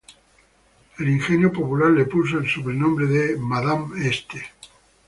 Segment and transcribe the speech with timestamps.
[0.97, 4.41] El ingenio popular le puso el sobrenombre de "Madame Este".